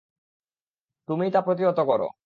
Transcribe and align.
তুমিই 1.07 1.31
তা 1.31 1.39
প্রতিহত 1.41 1.79
কর। 1.81 2.01